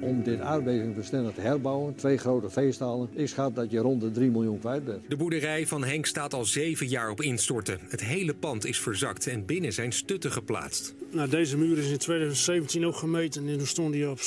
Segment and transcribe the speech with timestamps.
[0.00, 4.30] om dit aardbevingbestendig te herbouwen, twee grote veestallen, ik schat dat je rond de 3
[4.30, 5.10] miljoen kwijt bent.
[5.10, 7.78] De boerderij van Henk staat al zeven jaar op instorten.
[7.88, 10.94] Het hele pand is verzakt en binnen zijn stutten geplaatst.
[11.10, 14.24] Nou, deze muur is in 2017 ook gemeten en toen stond hij op 17,5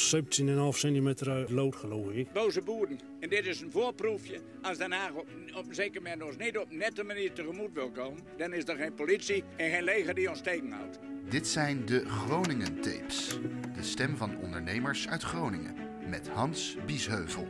[0.77, 2.31] centimeter lood, geloof ik.
[2.33, 2.99] Boze boeren.
[3.19, 4.39] En dit is een voorproefje.
[4.61, 5.25] Als Den Haag op,
[5.57, 8.75] op een zeker moment ons niet op nette manier tegemoet wil komen, dan is er
[8.75, 10.99] geen politie en geen leger die ons tegenhoudt.
[11.29, 13.37] Dit zijn de Groningen Tapes.
[13.75, 15.75] De stem van ondernemers uit Groningen.
[16.09, 17.47] Met Hans Biesheuvel.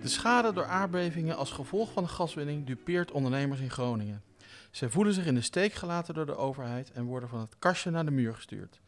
[0.00, 4.22] De schade door aardbevingen als gevolg van de gaswinning dupeert ondernemers in Groningen.
[4.70, 7.90] Zij voelen zich in de steek gelaten door de overheid en worden van het kastje
[7.90, 8.80] naar de muur gestuurd.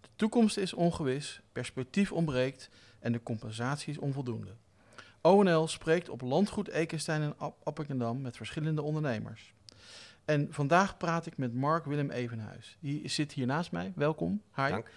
[0.00, 4.54] De toekomst is ongewis, perspectief ontbreekt en de compensatie is onvoldoende.
[5.20, 9.54] ONL spreekt op landgoed Ekenstein en Appingedam met verschillende ondernemers.
[10.24, 12.76] En vandaag praat ik met Mark Willem Evenhuis.
[12.80, 13.92] Die zit hier naast mij.
[13.94, 14.42] Welkom.
[14.54, 14.68] Hi.
[14.68, 14.90] Dank.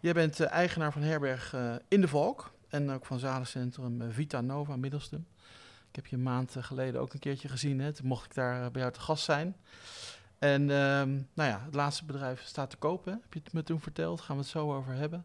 [0.00, 4.08] Jij bent uh, eigenaar van herberg uh, In de Valk en ook van zalencentrum uh,
[4.10, 5.26] Vita Nova Middelstum.
[5.88, 7.80] Ik heb je een maand geleden ook een keertje gezien.
[7.80, 7.92] Hè.
[7.92, 9.56] Toen mocht ik daar bij jou te gast zijn.
[10.38, 13.12] En ehm, nou ja, het laatste bedrijf staat te kopen.
[13.12, 14.16] Heb je het me toen verteld?
[14.16, 15.24] Daar gaan we het zo over hebben.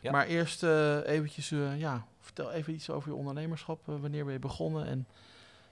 [0.00, 0.10] Ja.
[0.10, 0.62] Maar eerst
[1.04, 3.80] eventjes, ja, vertel even iets over je ondernemerschap.
[3.84, 5.06] wanneer ben je begonnen en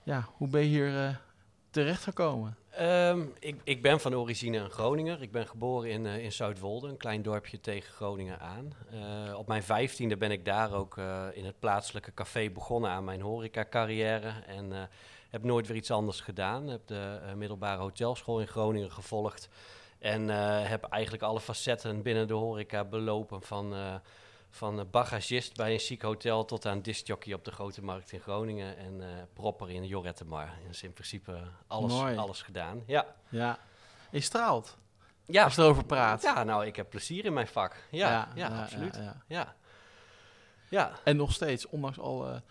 [0.03, 1.21] ja, hoe ben je hier
[1.69, 2.57] terechtgekomen?
[2.81, 5.21] Um, ik, ik, ben van origine een Groninger.
[5.21, 8.73] Ik ben geboren in, uh, in Zuidwolde, een klein dorpje tegen Groningen aan.
[8.93, 13.03] Uh, op mijn vijftiende ben ik daar ook uh, in het plaatselijke café begonnen aan
[13.03, 14.33] mijn horeca-carrière.
[14.47, 14.89] En
[15.29, 16.67] heb nooit weer iets anders gedaan.
[16.67, 19.49] Heb de middelbare hotelschool in Groningen gevolgd.
[19.99, 20.27] En
[20.67, 23.73] heb eigenlijk alle facetten binnen de horeca belopen van
[24.53, 28.77] van bagagist bij een chic hotel tot aan discjockey op de Grote Markt in Groningen
[28.77, 30.49] en uh, propper in Jorettemar.
[30.67, 32.83] Dus in principe alles, alles gedaan.
[32.85, 33.05] Ja.
[33.29, 33.59] ja.
[34.11, 34.77] Je straalt
[35.25, 35.43] ja.
[35.43, 36.21] als je erover praat.
[36.21, 37.75] Ja, nou, ik heb plezier in mijn vak.
[37.91, 38.99] Ja, ja, ja, absoluut.
[39.27, 39.55] Ja,
[40.69, 40.91] ja.
[41.03, 42.41] En nog steeds, ondanks alle,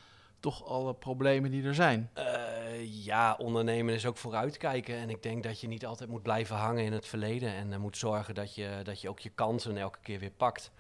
[0.40, 2.10] toch alle problemen die er zijn.
[2.18, 4.96] Uh, ja, ondernemen is ook vooruitkijken.
[4.96, 7.54] En ik denk dat je niet altijd moet blijven hangen in het verleden.
[7.54, 10.70] En uh, moet zorgen dat je, dat je ook je kansen elke keer weer pakt.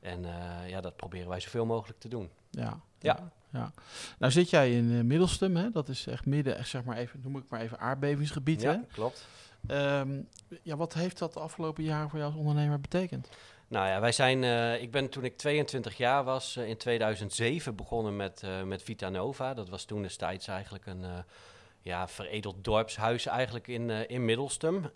[0.00, 2.30] En uh, ja, dat proberen wij zoveel mogelijk te doen.
[2.50, 2.80] Ja.
[2.98, 3.30] Ja.
[3.50, 3.72] ja.
[4.18, 5.70] Nou zit jij in uh, Middelstum, hè?
[5.70, 8.60] dat is echt midden, echt zeg maar even, noem ik maar even aardbevingsgebied.
[8.60, 8.78] Ja, hè?
[8.92, 9.26] klopt.
[9.68, 10.28] Um,
[10.62, 13.28] ja, wat heeft dat de afgelopen jaren voor jou als ondernemer betekend?
[13.68, 18.16] Nou ja, wij zijn, uh, ik ben toen ik 22 jaar was, in 2007 begonnen
[18.16, 19.54] met, met Vita Nova.
[19.54, 21.04] Dat was toen destijds eigenlijk een
[21.80, 24.90] ja, veredeld dorpshuis eigenlijk in, in Middelstum.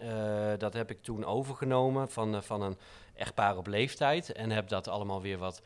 [0.59, 2.79] dat heb ik toen overgenomen van, van een
[3.15, 4.33] echtpaar op leeftijd.
[4.33, 5.63] En heb dat allemaal weer wat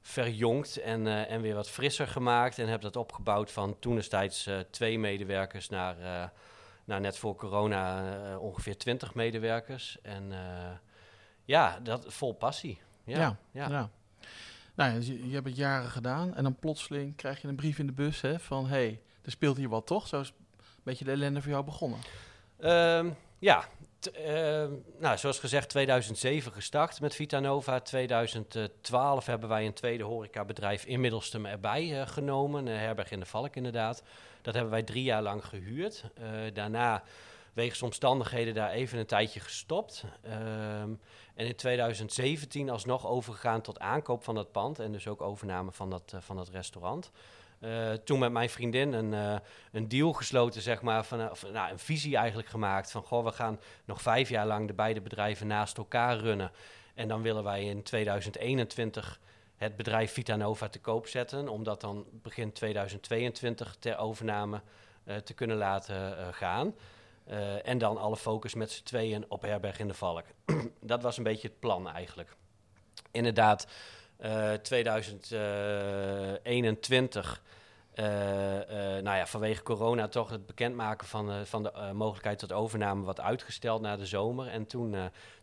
[0.00, 2.58] verjongd en, uh, en weer wat frisser gemaakt.
[2.58, 6.24] En heb dat opgebouwd van toen destijds uh, twee medewerkers naar, uh,
[6.84, 10.00] naar net voor corona ongeveer twintig medewerkers.
[10.02, 10.32] En
[11.44, 12.80] ja, dat vol passie.
[13.04, 13.38] Ja, ja.
[13.52, 13.68] ja.
[13.68, 13.90] ja.
[14.74, 17.86] Nou, je, je, hebt het jaren gedaan en dan plotseling krijg je een brief in
[17.86, 18.64] de bus hè, van...
[18.64, 20.06] hé, hey, er speelt hier wat toch?
[20.06, 20.32] Zo is
[20.82, 21.98] beetje de ellende voor jou begonnen.
[22.60, 23.64] Um, ja,
[24.26, 24.66] uh,
[24.98, 27.80] nou, zoals gezegd, 2007 gestart met Vitanova.
[27.80, 32.66] 2012 hebben wij een tweede horecabedrijf inmiddels erbij uh, genomen.
[32.66, 34.02] Een herberg in de Valk inderdaad.
[34.42, 36.04] Dat hebben wij drie jaar lang gehuurd.
[36.18, 37.02] Uh, daarna,
[37.52, 40.04] wegens omstandigheden, daar even een tijdje gestopt.
[40.22, 40.90] Ehm,
[41.34, 44.78] en in 2017 alsnog overgegaan tot aankoop van dat pand.
[44.78, 47.10] En dus ook overname van dat, van dat restaurant.
[47.60, 49.36] Uh, toen met mijn vriendin een, uh,
[49.72, 53.24] een deal gesloten, zeg maar, van, uh, of, nou, een visie eigenlijk gemaakt van, goh,
[53.24, 56.50] we gaan nog vijf jaar lang de beide bedrijven naast elkaar runnen.
[56.94, 59.20] En dan willen wij in 2021
[59.56, 64.60] het bedrijf Vitanova te koop zetten, om dat dan begin 2022 ter overname
[65.24, 66.74] te kunnen laten gaan.
[67.64, 70.24] en dan alle focus met z'n tweeën op Herberg in de Valk.
[70.80, 72.36] dat was een beetje het plan eigenlijk.
[73.10, 73.66] Inderdaad,
[74.62, 77.42] 2021.
[77.94, 78.10] Uh, uh,
[79.02, 83.80] nou ja, vanwege corona toch het bekendmaken van, van de mogelijkheid tot overname wat uitgesteld
[83.80, 84.48] naar de zomer.
[84.48, 84.96] En toen,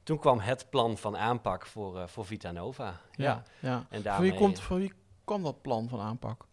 [0.03, 2.85] toen kwam het plan van aanpak voor, voor Vitanova.
[2.85, 3.43] Ja, ja.
[3.59, 3.85] ja.
[3.89, 4.93] En daarmee, voor, wie komt, voor wie
[5.23, 6.45] kwam dat plan van aanpak?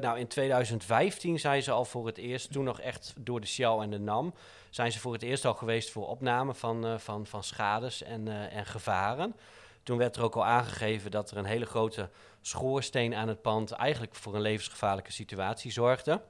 [0.00, 3.78] nou, in 2015 zijn ze al voor het eerst, toen nog echt door de Shell
[3.78, 4.34] en de NAM,
[4.70, 8.66] zijn ze voor het eerst al geweest voor opname van, van, van schades en, en
[8.66, 9.34] gevaren.
[9.82, 13.70] Toen werd er ook al aangegeven dat er een hele grote schoorsteen aan het pand
[13.70, 16.20] eigenlijk voor een levensgevaarlijke situatie zorgde.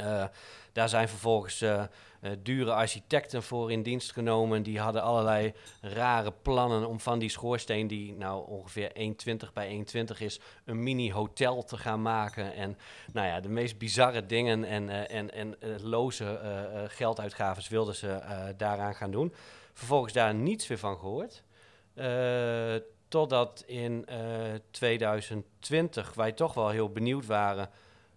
[0.00, 0.24] Uh,
[0.72, 1.82] daar zijn vervolgens uh,
[2.20, 4.62] uh, dure architecten voor in dienst genomen.
[4.62, 8.92] Die hadden allerlei rare plannen om van die schoorsteen, die nou ongeveer
[9.46, 12.54] 1,20 bij 1,20 is, een mini-hotel te gaan maken.
[12.54, 12.78] En
[13.12, 16.40] nou ja, de meest bizarre dingen en, en, en loze
[16.88, 18.20] gelduitgaves wilden ze
[18.56, 19.34] daaraan gaan doen.
[19.72, 21.42] Vervolgens daar niets weer van gehoord.
[21.98, 22.74] Uh,
[23.08, 24.18] totdat in eh,
[24.70, 27.70] 2020 wij toch wel heel benieuwd waren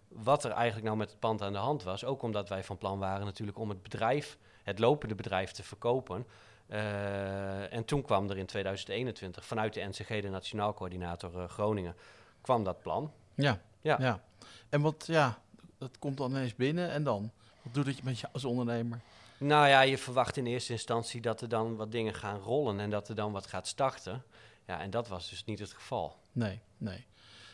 [0.08, 2.04] wat er eigenlijk nou met het pand aan de hand was.
[2.04, 6.26] Ook omdat wij van plan waren natuurlijk om het bedrijf, het lopende bedrijf, te verkopen.
[6.66, 11.94] Eh, en toen kwam er in 2021 vanuit de NCG, de Nationaal Coördinator eh, Groningen,
[12.40, 13.12] kwam dat plan.
[13.34, 13.96] Ja, Ja.
[14.00, 14.20] ja.
[14.68, 15.38] En wat, ja,
[15.78, 17.30] dat komt dan ineens binnen en dan?
[17.62, 19.00] Wat doet het met je als ondernemer?
[19.42, 22.90] Nou ja, je verwacht in eerste instantie dat er dan wat dingen gaan rollen en
[22.90, 24.22] dat er dan wat gaat starten.
[24.66, 26.16] Ja, en dat was dus niet het geval.
[26.32, 27.06] Nee, nee.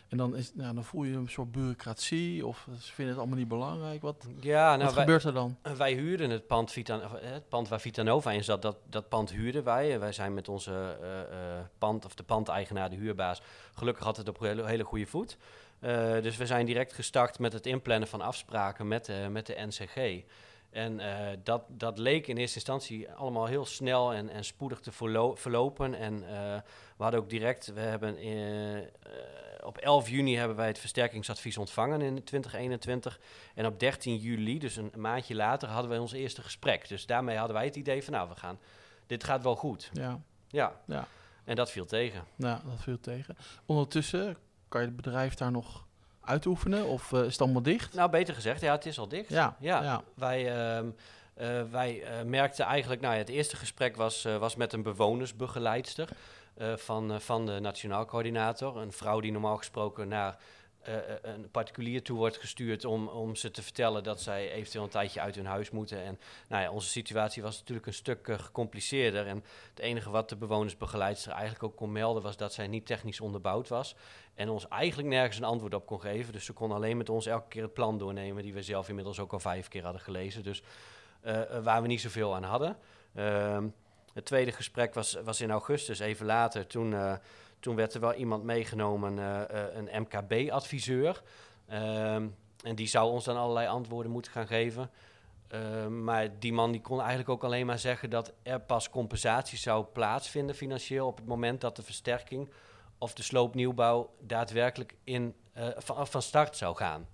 [0.08, 3.38] En dan, is, nou, dan voel je een soort bureaucratie of ze vinden het allemaal
[3.38, 4.02] niet belangrijk.
[4.02, 5.56] Wat, Ja, nou, wat wij, gebeurt er dan?
[5.76, 9.64] wij huurden het pand, eh, het pand waar Vitanova in zat, dat, dat pand huurden
[9.64, 9.92] wij.
[9.92, 13.42] Eh, Wij zijn met onze eh, eh, pand, of de pandeigenaar, de huurbaas,
[13.74, 15.36] gelukkig altijd op hele, hele goede voet.
[15.80, 20.24] Eh, dus we zijn direct gestart met het inplannen van afspraken met, met de NCG.
[20.70, 24.92] En eh, dat, dat leek in eerste instantie allemaal heel snel en, en spoedig te
[24.92, 25.94] verlo- verlopen.
[25.94, 26.60] En eh,
[26.96, 28.86] we hadden ook direct, we hebben eh,
[29.66, 33.20] op 11 juni hebben wij het versterkingsadvies ontvangen in 2021.
[33.54, 36.88] En op 13 juli, dus een maandje later, hadden wij ons eerste gesprek.
[36.88, 38.58] Dus daarmee hadden wij het idee van, nou, we gaan,
[39.06, 39.90] dit gaat wel goed.
[39.92, 41.06] Ja, Ja, ja.
[41.44, 42.24] en dat viel tegen.
[42.36, 43.36] Nou, dat viel tegen.
[43.66, 44.36] Ondertussen
[44.68, 45.86] kan je het bedrijf daar nog
[46.28, 47.94] uitoefenen of eh, is het allemaal dicht?
[47.94, 49.28] Nou, beter gezegd, ja, het is al dicht.
[49.28, 49.82] Ja, ja.
[49.82, 50.02] ja.
[50.14, 50.86] Wij, ehm,
[51.34, 56.08] eh, wij eh, merkten eigenlijk, nou ja, het eerste gesprek was, was met een bewonersbegeleidster
[56.76, 58.76] van, van de Nationaal Coördinator.
[58.76, 60.36] Een vrouw die normaal gesproken naar
[60.88, 64.84] eh, eh, een particulier toe wordt gestuurd om, om ze te vertellen dat zij eventueel
[64.84, 66.02] een tijdje uit hun huis moeten.
[66.02, 66.18] En
[66.48, 69.26] nou ja, onze situatie was natuurlijk een stuk eh, gecompliceerder.
[69.26, 73.20] En het enige wat de bewonersbegeleidster eigenlijk ook kon melden was dat zij niet technisch
[73.20, 73.94] onderbouwd was.
[74.34, 76.32] En ons eigenlijk nergens een antwoord op kon geven.
[76.32, 79.20] Dus ze kon alleen met ons elke keer het plan doornemen, die we zelf inmiddels
[79.20, 80.42] ook al vijf keer hadden gelezen.
[80.42, 80.62] Dus
[81.62, 82.76] waar we niet zoveel aan hadden.
[83.14, 83.68] Ehm,
[84.12, 86.66] het tweede gesprek was, was in augustus, even later.
[86.66, 86.94] Toen,
[87.60, 91.22] toen werd er wel iemand meegenomen, eh, eh, een MKB-adviseur.
[91.66, 92.26] Ehm,
[92.62, 94.90] en die zou ons dan allerlei antwoorden moeten gaan geven.
[95.48, 99.58] Ehm, maar die man die kon eigenlijk ook alleen maar zeggen dat er pas compensatie
[99.58, 102.50] zou plaatsvinden financieel op het moment dat de versterking
[102.98, 107.08] of de sloopnieuwbouw daadwerkelijk in, eh, van, van start zou gaan.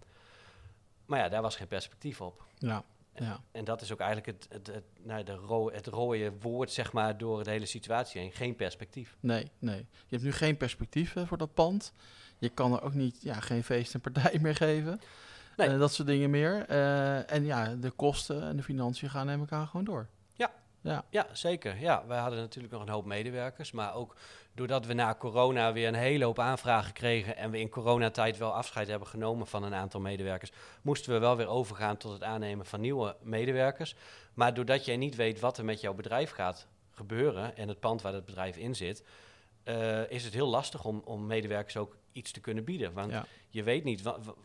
[1.06, 2.42] Maar ja, daar was geen perspectief op.
[2.58, 3.40] Ja, ja.
[3.52, 6.92] En dat is ook eigenlijk het, het, het, nou, de ro het rode woord zeg
[6.92, 8.32] maar, door de hele situatie heen.
[8.32, 9.16] Geen perspectief.
[9.20, 9.76] Nee, nee.
[9.78, 11.92] Je hebt nu geen perspectief eh, voor dat pand.
[12.38, 15.00] Je kan er ook niet, ja, geen feest en partij meer geven.
[15.56, 15.68] Nee.
[15.68, 16.64] Eh, dat soort dingen meer.
[16.68, 20.08] Eh, en ja, de kosten en de financiën gaan neem ik aan gewoon door.
[20.32, 20.50] Ja.
[20.80, 21.80] Ja, Ja, zeker.
[21.80, 23.72] Ja, wij hadden natuurlijk nog een hoop medewerkers.
[23.72, 24.16] Maar ook
[24.54, 27.36] doordat we na corona weer een hele hoop aanvragen kregen...
[27.36, 30.52] en we in coronatijd wel afscheid hebben genomen van een aantal medewerkers...
[30.82, 33.94] moesten we wel weer overgaan tot het aannemen van nieuwe medewerkers.
[34.34, 37.56] Maar doordat jij niet weet wat er met jouw bedrijf gaat gebeuren...
[37.56, 39.04] en het pand waar het bedrijf in zit...
[39.62, 42.92] eh, is het heel lastig om, om medewerkers ook iets te kunnen bieden.
[42.92, 44.02] Want ja, je weet niet,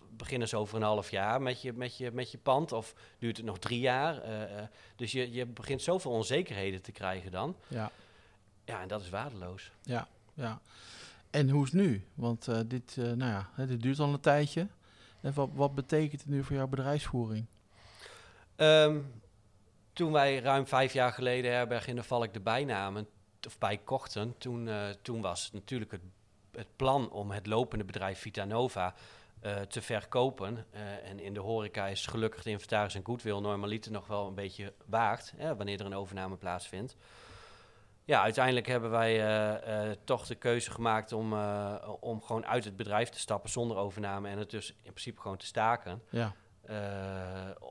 [0.09, 3.37] beginnen ze over een half jaar met je, met je, met je pand of duurt
[3.37, 4.21] het nog drie jaar?
[4.21, 4.63] Eh, eh,
[4.95, 7.55] dus je, je begint zoveel onzekerheden te krijgen dan.
[7.67, 7.91] ja,
[8.69, 9.71] Ja, en dat is waardeloos.
[9.83, 10.61] ja, ja.
[11.29, 12.05] En hoe is het nu?
[12.13, 14.67] Want eh, dit, eh, nou ja, hè, dit duurt al een tijdje.
[15.21, 17.45] En wat, wat betekent het nu voor jouw bedrijfsvoering?
[18.55, 18.99] Ehm,
[19.93, 23.07] toen wij ruim vijf jaar geleden Herberg in de Valk erbij namen,
[23.39, 26.01] t- of bij kochten, toen, eh, toen was het natuurlijk het,
[26.51, 28.93] het plan om het lopende bedrijf Vitanova
[29.39, 30.65] eh, te verkopen.
[31.03, 34.73] En in de horeca is gelukkig de inventaris en goodwill normaliter nog wel een beetje
[34.85, 36.95] waard, hè, wanneer er een overname plaatsvindt.
[38.09, 42.63] Ja, uiteindelijk hebben wij eh, eh, toch de keuze gemaakt om, eh, om gewoon uit
[42.63, 46.01] het bedrijf te stappen zonder overname en het dus in principe gewoon te staken.
[46.09, 46.33] Ja,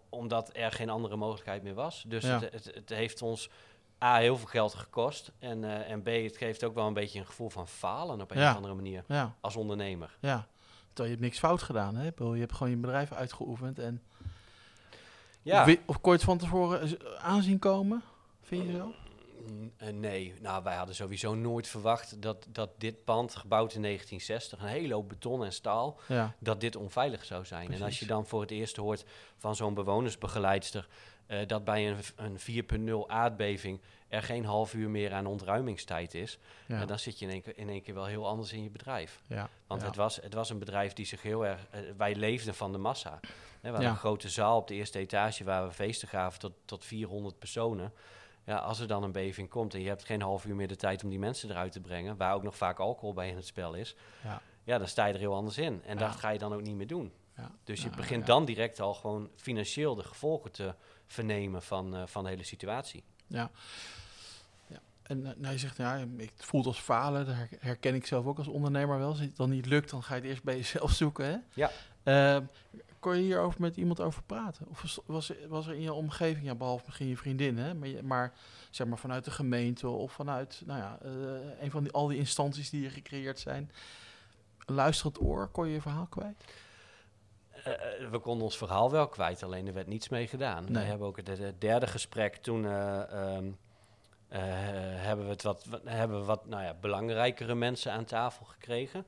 [0.08, 2.04] omdat er geen andere mogelijkheid meer was.
[2.06, 2.38] Dus Ja.
[2.40, 3.50] het, het, het heeft ons
[4.04, 5.32] A, heel veel geld gekost.
[5.38, 8.38] En, en B, het geeft ook wel een beetje een gevoel van falen op een
[8.40, 8.50] Ja.
[8.50, 9.04] of andere manier.
[9.40, 10.16] Als ondernemer.
[10.20, 10.46] ja.
[10.86, 12.02] Terwijl je hebt niks fout gedaan, hè?
[12.16, 13.78] Je hebt gewoon je bedrijf uitgeoefend.
[13.78, 14.02] En
[15.42, 18.02] Ja, of, of het van tevoren aanzien komen?
[18.42, 18.92] Vind je zo?
[19.76, 24.60] Eh, nee, nou, wij hadden sowieso nooit verwacht dat, dat dit pand, gebouwd in 1960,
[24.60, 27.72] een hele hoop beton en staal, Ja, dat dit onveilig zou zijn.
[27.72, 29.04] En als je dan voor het eerst hoort
[29.36, 30.88] van zo'n bewonersbegeleidster
[31.26, 36.38] eh, dat bij een, een 4.0 aardbeving er geen half uur meer aan ontruimingstijd is,
[36.66, 38.70] ja, dan zit je in één, keer, in één keer wel heel anders in je
[38.70, 39.22] bedrijf.
[39.26, 39.48] ja.
[39.66, 39.86] Want ja.
[39.86, 41.66] het, was, het was een bedrijf die zich heel erg...
[41.70, 43.20] eh, wij leefden van de massa.
[43.60, 46.84] We hadden een grote zaal op de eerste etage waar we feesten gaven tot, tot
[46.84, 47.92] 400 personen.
[48.48, 50.76] Ja, als er dan een beving komt en je hebt geen half uur meer de
[50.76, 53.46] tijd om die mensen eruit te brengen, waar ook nog vaak alcohol bij in het
[53.46, 54.40] spel is, Ja.
[54.64, 55.82] ja, dan sta je er heel anders in.
[55.84, 56.06] En Ja.
[56.06, 57.12] dat ga je dan ook niet meer doen.
[57.36, 57.50] Ja.
[57.64, 60.74] Dus je begint dan direct al gewoon financieel de gevolgen te
[61.06, 63.04] vernemen van, eh, van de hele situatie.
[63.26, 63.50] Ja.
[64.66, 64.80] ja.
[65.02, 67.26] en uh, nou, je zegt, ja, ik het voelt als falen.
[67.26, 69.08] Dat herken ik zelf ook als ondernemer wel.
[69.08, 71.24] Als het dan niet lukt, dan ga je het eerst bij jezelf zoeken.
[71.26, 71.36] Hè?
[71.54, 71.70] Ja.
[72.08, 72.36] Uh,
[72.98, 74.66] kon je hierover met iemand over praten?
[74.68, 78.32] Of was, was er in je omgeving, ja, behalve misschien je vriendin, hè, maar, maar
[78.70, 82.18] zeg maar vanuit de gemeente of vanuit nou ja, uh, een van die, al die
[82.18, 83.70] instanties die er gecreëerd zijn,
[84.66, 86.44] luisterend oor, kon je je verhaal kwijt?
[87.58, 90.64] Uh, we konden ons verhaal wel kwijt, alleen er werd niets mee gedaan.
[90.64, 90.82] Nee.
[90.82, 92.64] We hebben ook het, derde gesprek toen.
[92.64, 93.56] Um,
[94.32, 99.06] uh, hebben we, het wat, hebben we wat nou ja, belangrijkere mensen aan tafel gekregen.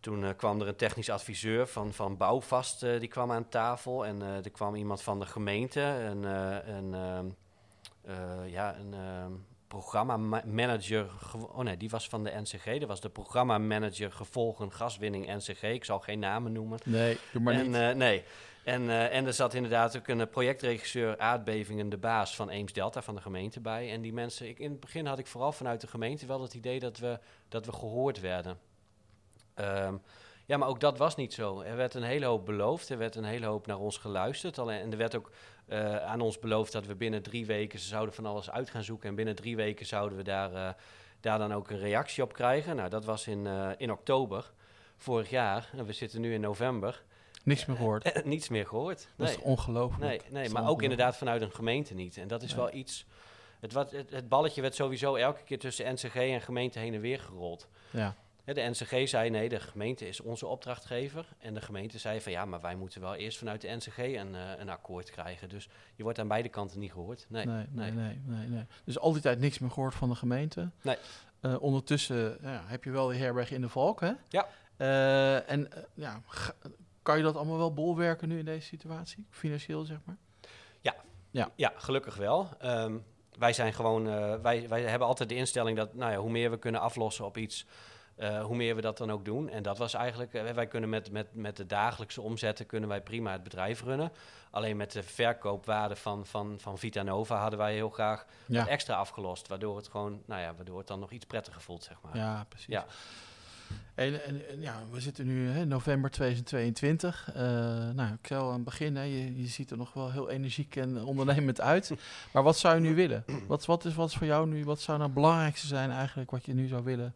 [0.00, 4.06] Toen uh, kwam er een technisch adviseur van, van Bouwvast, die kwam aan tafel.
[4.06, 9.32] En er kwam iemand van de gemeente, een, een, ehm, ja, een ehm,
[9.70, 11.10] programmamanager.
[11.52, 12.78] Oh nee, die was van de NCG.
[12.78, 15.62] Dat was de programmamanager gevolgen gaswinning NCG.
[15.62, 16.78] Ik zal geen namen noemen.
[16.84, 17.96] Nee, doe maar en, niet.
[17.96, 18.24] nee.
[18.64, 23.02] En, uh, en er zat inderdaad ook een projectregisseur aardbevingen, de baas van Eems Delta
[23.02, 23.92] van de gemeente bij.
[23.92, 26.54] En die mensen, ik, in het begin had ik vooral vanuit de gemeente wel het
[26.54, 28.58] idee dat we, dat we gehoord werden.
[29.60, 30.02] Um,
[30.50, 31.60] ja, maar ook dat was niet zo.
[31.60, 34.58] Er werd een hele hoop beloofd, er werd een hele hoop naar ons geluisterd.
[34.58, 35.30] Alleen, en er werd ook
[35.68, 38.82] uh, aan ons beloofd dat we binnen drie weken, ze zouden van alles uit gaan
[38.82, 39.08] zoeken.
[39.08, 40.68] En binnen drie weken zouden we daar, uh,
[41.20, 42.76] daar dan ook een reactie op krijgen.
[42.76, 44.52] Nou, dat was in, uh, in oktober
[44.96, 45.70] vorig jaar.
[45.76, 47.02] En we zitten nu in november.
[47.44, 48.24] Niks meer gehoord.
[48.24, 49.08] Niets meer gehoord.
[49.16, 49.36] Dat nee.
[49.36, 50.00] is ongelooflijk.
[50.00, 52.16] Nee, nee maar ook inderdaad vanuit een gemeente niet.
[52.16, 52.64] En dat is nee.
[52.64, 53.06] wel iets.
[53.60, 57.00] Het, wat, het, het, balletje werd sowieso elke keer tussen NCG en gemeente heen en
[57.00, 57.68] weer gerold.
[57.90, 58.14] Ja.
[58.54, 61.26] De NCG zei nee, de gemeente is onze opdrachtgever.
[61.38, 64.34] En de gemeente zei van ja, maar wij moeten wel eerst vanuit de NCG een,
[64.34, 65.48] uh, een akkoord krijgen.
[65.48, 67.26] Dus je wordt aan beide kanten niet gehoord.
[67.28, 67.90] Nee, nee, nee.
[67.90, 68.64] nee, nee, nee.
[68.84, 70.70] Dus al die tijd niks meer gehoord van de gemeente.
[70.82, 70.96] Nee.
[71.40, 74.12] Uh, ondertussen ja, heb je wel de herberg in de Valk, hè?
[74.28, 74.46] Ja.
[74.78, 76.20] Uh, en ja,
[77.02, 80.16] kan je dat allemaal wel bolwerken nu in deze situatie, financieel zeg maar?
[80.80, 80.94] Ja,
[81.30, 81.50] ja.
[81.54, 82.48] ja gelukkig wel.
[82.64, 83.04] Um,
[83.38, 84.04] wij zijn gewoon,
[84.42, 87.36] wij, wij hebben altijd de instelling dat nou ja, hoe meer we kunnen aflossen op
[87.36, 87.66] iets,
[88.18, 89.48] uh, hoe meer we dat dan ook doen.
[89.48, 93.00] En dat was eigenlijk, uh, wij kunnen met, met, met de dagelijkse omzetten kunnen wij
[93.00, 94.12] prima het bedrijf runnen.
[94.50, 98.66] Alleen met de verkoopwaarde van, van, van Vitanova hadden wij heel graag ja.
[98.66, 99.48] extra afgelost.
[99.48, 102.16] Waardoor het gewoon, nou ja, waardoor het dan nog iets prettiger voelt, zeg maar.
[102.16, 102.66] Ja, precies.
[102.66, 102.86] Ja.
[103.94, 107.28] En, en, ja, we zitten nu in november 2022.
[107.28, 107.36] Uh,
[107.94, 110.76] nou, ik zou aan het begin, hè, je, je ziet er nog wel heel energiek
[110.76, 111.92] en ondernemend uit.
[112.32, 113.24] maar wat zou je nu willen?
[113.46, 116.30] Wat, wat, is, wat is voor jou nu, wat zou nou het belangrijkste zijn eigenlijk
[116.30, 117.14] wat je nu zou willen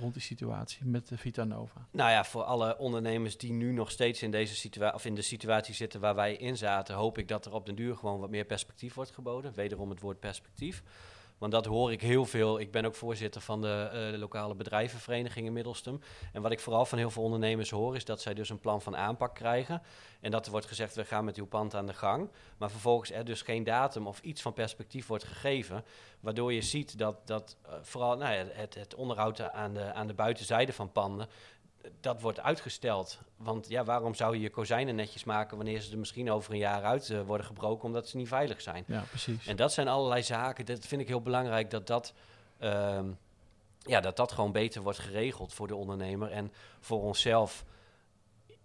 [0.00, 1.86] rond die situatie met de Vitanova?
[1.90, 5.22] Nou ja, voor alle ondernemers die nu nog steeds in deze situatie of in de
[5.22, 8.30] situatie zitten waar wij in zaten, hoop ik dat er op den duur gewoon wat
[8.30, 9.54] meer perspectief wordt geboden.
[9.54, 10.82] Wederom het woord perspectief.
[11.38, 12.60] Want dat hoor ik heel veel.
[12.60, 16.00] Ik ben ook voorzitter van de, uh, de lokale bedrijvenvereniging in Middelstum.
[16.32, 18.82] En wat ik vooral van heel veel ondernemers hoor, is dat zij dus een plan
[18.82, 19.82] van aanpak krijgen.
[20.20, 22.30] En dat er wordt gezegd, we gaan met uw pand aan de gang.
[22.58, 25.84] Maar vervolgens er dus geen datum of iets van perspectief wordt gegeven.
[26.20, 30.06] Waardoor je ziet dat, dat uh, vooral nou ja, het, het onderhoud aan de, aan
[30.06, 31.28] de buitenzijde van panden
[32.00, 33.18] dat wordt uitgesteld.
[33.36, 36.58] Want ja, waarom zou je je kozijnen netjes maken wanneer ze er misschien over een
[36.58, 38.84] jaar uit uh, worden gebroken omdat ze niet veilig zijn?
[38.86, 39.46] Ja, precies.
[39.46, 40.66] En dat zijn allerlei zaken.
[40.66, 42.14] Dat vind ik heel belangrijk dat dat,
[42.60, 43.18] um,
[43.78, 47.64] ja, dat dat gewoon beter wordt geregeld voor de ondernemer en voor onszelf.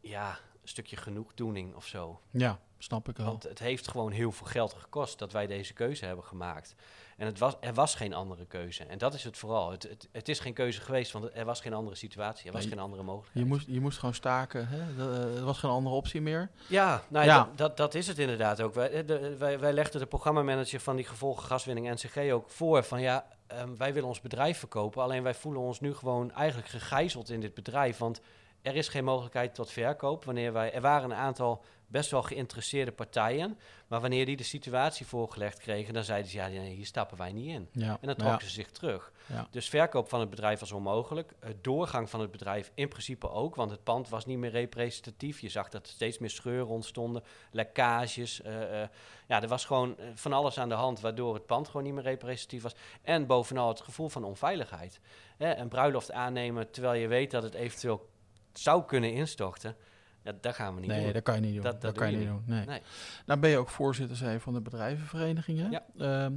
[0.02, 0.30] Ja,
[0.62, 2.22] een stukje genoegdoening of zo.
[2.32, 3.26] Ja, snap ik wel.
[3.26, 6.76] Want het heeft gewoon heel veel geld gekost dat wij deze keuze hebben gemaakt.
[7.20, 8.84] En het was, er was geen andere keuze.
[8.84, 9.72] En dat is het vooral.
[9.72, 12.48] Het, het, het is geen keuze geweest, want er was geen andere situatie.
[12.48, 13.46] Er was Nee, geen andere mogelijkheid.
[13.46, 14.68] Je moest, je moest gewoon staken.
[14.68, 15.04] Hè?
[15.04, 16.50] Er er was geen andere optie meer.
[16.68, 17.38] Ja, nou ja.
[17.44, 18.74] Dat, dat, dat is het inderdaad ook.
[18.74, 23.02] Wij, de, wij, wij legden de programmamanager van die gevolgen gaswinning NCG ook voor van
[23.02, 25.02] ja, ehm, wij willen ons bedrijf verkopen.
[25.04, 27.98] Alleen wij voelen ons nu gewoon eigenlijk gegijzeld in dit bedrijf.
[27.98, 28.22] Want
[28.62, 30.26] er is geen mogelijkheid tot verkoop.
[30.26, 33.60] Wanneer wij, er waren een aantal best wel geïnteresseerde partijen.
[33.88, 37.32] Maar wanneer die de situatie voorgelegd kregen, dan zeiden ze ja, nee, hier stappen wij
[37.32, 37.70] niet in.
[37.72, 37.90] Ja.
[37.90, 38.24] En dan ja.
[38.24, 39.12] trokken ze zich terug.
[39.26, 39.48] Ja.
[39.52, 41.34] Dus verkoop van het bedrijf was onmogelijk.
[41.44, 45.40] Uh, doorgang van het bedrijf in principe ook, want het pand was niet meer representatief.
[45.40, 48.42] Je zag dat er steeds meer scheuren ontstonden, lekkages.
[48.42, 48.88] Uh, uh,
[49.28, 51.94] ja, er was gewoon eh, van alles aan de hand, waardoor het pand gewoon niet
[51.94, 52.76] meer representatief was.
[53.02, 55.00] En bovenal het gevoel van onveiligheid.
[55.38, 58.10] Hè, een bruiloft aannemen terwijl je weet dat het eventueel
[58.54, 59.76] zou kunnen instorten.
[60.24, 61.14] Ja, dat gaan we niet Nee, doen.
[61.14, 61.64] dat kan je niet doen.
[61.64, 62.44] Dat- Dat, dat kan je niet doen.
[62.46, 62.66] Nee.
[62.66, 62.82] Nee.
[63.26, 65.60] Nou ben je ook voorzitter zei van de bedrijvenvereniging.
[65.60, 65.68] Hè?
[65.68, 65.86] Ja.
[65.98, 66.34] Ehm,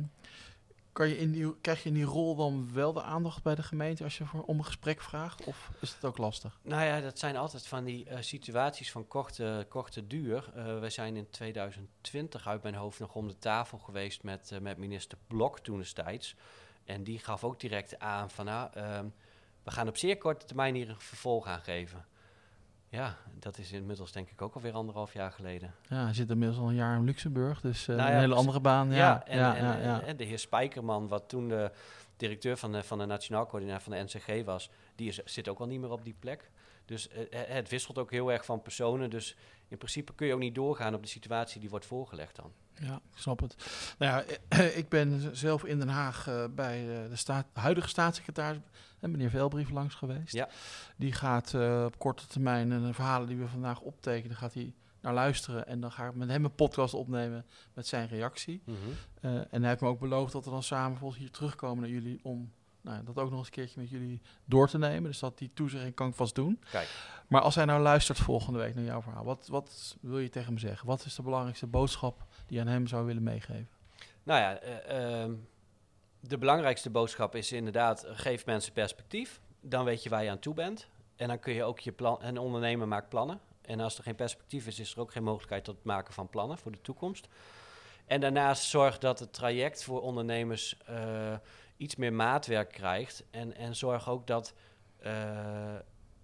[0.93, 3.62] kan je in die, krijg je in die rol dan wel de aandacht bij de
[3.62, 5.45] gemeente als je voor, om een gesprek vraagt?
[5.45, 6.59] Of is het ook lastig?
[6.62, 10.51] Nou ja, dat zijn altijd van die eh, situaties van korte, korte duur.
[10.57, 14.59] Uh, wij zijn in 2020 uit mijn hoofd nog om de tafel geweest met, uh,
[14.59, 16.35] met minister Blok toen destijds.
[16.85, 19.07] En die gaf ook direct aan van nou, ehm,
[19.62, 22.05] we gaan op zeer korte termijn hier een vervolg aan geven.
[22.93, 25.75] Ja, dat is inmiddels denk ik ook alweer anderhalf jaar geleden.
[25.89, 28.35] Ja, hij zit inmiddels al een jaar in Luxemburg, dus uh, Nou ja, een hele
[28.35, 28.91] andere baan.
[28.91, 29.39] Ja, Ja, en,
[29.83, 31.71] ja, en, de heer Spijkerman, wat toen de
[32.17, 35.59] directeur van de, van de Nationaal Coördinator van de NCG was, die is, zit ook
[35.59, 36.51] al niet meer op die plek.
[36.85, 39.11] Dus eh, het wisselt ook heel erg van personen.
[39.11, 39.37] Dus
[39.69, 42.53] in principe kun je ook niet doorgaan op de situatie die wordt voorgelegd dan.
[42.81, 43.57] Ja, ik snap het.
[43.99, 47.88] Nou ja, eh, ik ben zelf in Den Haag eh, bij eh, de staat, huidige
[47.88, 48.59] staatssecretaris,
[49.00, 50.33] en meneer Velbrief, langs geweest.
[50.33, 50.49] Ja.
[50.97, 55.67] Die gaat op korte termijn de verhalen die we vandaag optekenen, gaat hij naar luisteren.
[55.67, 58.62] En dan ga ik met hem een podcast opnemen met zijn reactie.
[59.21, 61.93] Eh, en hij heeft me ook beloofd dat we dan samen volgens hier terugkomen naar
[61.93, 65.11] jullie om nou, dat ook nog eens een keertje met jullie door te nemen.
[65.11, 66.61] Dus dat die toezegging kan ik vast doen.
[66.71, 66.88] Kijk.
[67.29, 70.49] Maar als hij nou luistert volgende week naar jouw verhaal, wat, wat wil je tegen
[70.49, 70.87] hem zeggen?
[70.87, 73.69] Wat is de belangrijkste boodschap die je aan hem zou willen meegeven?
[74.23, 75.35] Nou ja, eh, ehm,
[76.21, 79.41] de belangrijkste boodschap is inderdaad, eh, geef mensen perspectief.
[79.61, 80.89] Dan weet je waar je aan toe bent.
[81.17, 83.41] En dan kun je ook je plan, een ondernemer maakt plannen.
[83.63, 86.29] En als er geen perspectief is, is er ook geen mogelijkheid tot het maken van
[86.29, 87.29] plannen voor de toekomst.
[88.07, 91.35] En daarnaast zorg dat het traject voor ondernemers eh,
[91.77, 93.25] iets meer maatwerk krijgt.
[93.31, 94.55] En, en zorg ook dat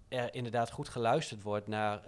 [0.07, 2.01] er inderdaad goed geluisterd wordt naar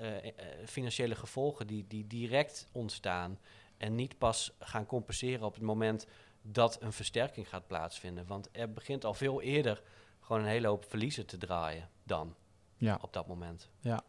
[0.66, 3.40] financiële gevolgen die, die direct ontstaan.
[3.82, 6.08] En niet pas gaan compenseren op het moment
[6.42, 8.28] dat een versterking gaat plaatsvinden.
[8.28, 9.82] Want er begint al veel eerder
[10.22, 12.36] gewoon een hele hoop verliezen te draaien dan
[12.78, 12.98] Ja.
[13.02, 13.70] op dat moment.
[13.80, 14.04] Ja,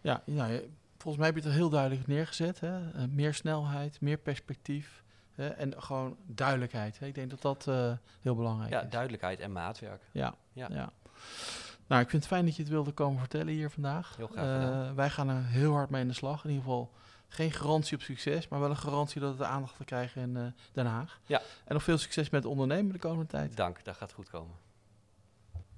[0.00, 0.68] ja, je-
[0.98, 2.60] volgens mij heb je het er heel duidelijk neergezet.
[2.60, 2.90] Hè?
[2.90, 5.48] Eh, meer snelheid, meer perspectief hè?
[5.48, 6.98] en gewoon duidelijkheid.
[6.98, 7.06] Hè?
[7.06, 8.90] Ik denk dat dat eh, heel belangrijk Ja, is.
[8.90, 10.02] duidelijkheid en maatwerk.
[10.12, 10.68] Ja, Ja.
[10.70, 10.92] ja.
[11.86, 14.16] Nou, ik vind het fijn dat je het wilde komen vertellen hier vandaag.
[14.16, 14.88] Heel graag gedaan.
[14.88, 16.44] Eh, wij gaan er heel hard mee in de slag.
[16.44, 16.92] In ieder geval
[17.34, 20.36] geen garantie op succes, maar wel een garantie dat het de aandacht te krijgen in
[20.36, 21.20] eh, Den Haag.
[21.26, 21.42] Ja.
[21.64, 23.56] En nog veel succes met ondernemen de komende tijd.
[23.56, 24.54] Dank, dat gaat goed komen.